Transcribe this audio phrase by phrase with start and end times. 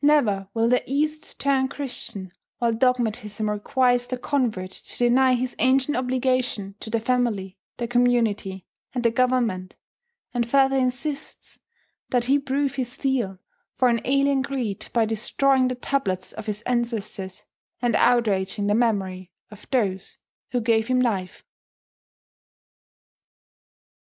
[0.00, 5.96] Never will the East turn Christian while dogmatism requires the convert to deny his ancient
[5.96, 8.64] obligation to the family, the community,
[8.94, 9.74] and the government,
[10.32, 11.58] and further insists
[12.10, 13.40] that he prove his zeal
[13.74, 17.42] for an alien creed by destroying the tablets of his ancestors,
[17.80, 20.16] and outraging the memory of those
[20.52, 21.44] who gave him life.